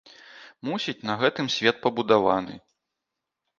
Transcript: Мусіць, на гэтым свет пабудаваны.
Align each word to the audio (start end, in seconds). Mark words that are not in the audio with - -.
Мусіць, 0.69 0.95
на 1.09 1.17
гэтым 1.25 1.51
свет 1.57 1.75
пабудаваны. 1.85 2.53